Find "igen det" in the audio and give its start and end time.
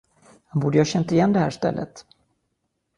1.11-1.39